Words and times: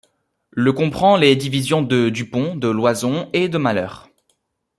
Le 0.49 0.73
comprend 0.73 1.15
les 1.15 1.35
divisions 1.35 1.83
de 1.83 2.09
Dupont, 2.09 2.55
de 2.55 2.67
Loison 2.67 3.29
et 3.33 3.49
de 3.49 3.59
Mahler. 3.59 3.89